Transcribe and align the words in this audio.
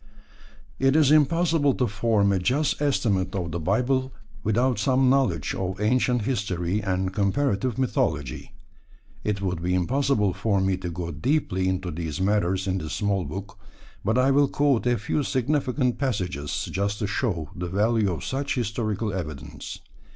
It 0.79 0.95
is 0.95 1.11
impossible 1.11 1.75
to 1.75 1.85
form 1.85 2.31
a 2.31 2.39
just 2.39 2.81
estimate 2.81 3.35
of 3.35 3.51
the 3.51 3.59
Bible 3.59 4.11
without 4.43 4.79
some 4.79 5.11
knowledge 5.11 5.53
of 5.53 5.79
ancient 5.79 6.23
history 6.23 6.81
and 6.81 7.13
comparative 7.13 7.77
mythology. 7.77 8.51
It 9.23 9.43
would 9.43 9.61
be 9.61 9.75
impossible 9.75 10.33
for 10.33 10.59
me 10.59 10.75
to 10.77 10.89
go 10.89 11.11
deeply 11.11 11.67
into 11.69 11.91
these 11.91 12.19
matters 12.19 12.65
in 12.65 12.79
this 12.79 12.93
small 12.93 13.25
book, 13.25 13.59
but 14.03 14.17
I 14.17 14.31
will 14.31 14.47
quote 14.47 14.87
a 14.87 14.97
few 14.97 15.21
significant 15.21 15.99
passages 15.99 16.67
just 16.71 16.97
to 16.97 17.05
show 17.05 17.51
the 17.55 17.67
value 17.69 18.11
of 18.11 18.23
such 18.25 18.55
historical 18.55 19.13
evidence. 19.13 19.81